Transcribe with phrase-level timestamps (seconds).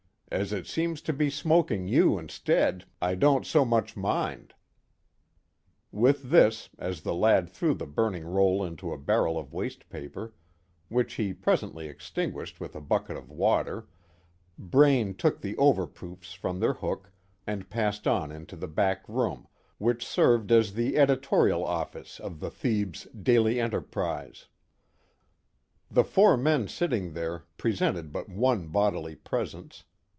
[0.33, 4.53] As it seems to be smoking you instead, I don't so much mind."
[5.91, 10.33] With this, as the lad threw the burning roll into a barrel of waste paper
[10.87, 13.89] which he presently extinguished with a bucket of water
[14.57, 17.11] Braine took the over proofs from their hook,
[17.45, 19.49] and passed on into the back room,
[19.79, 24.47] which served as the editorial office of the Thebes Daily Enterprise.
[25.89, 29.83] The four men sitting there presented but one bodily presence.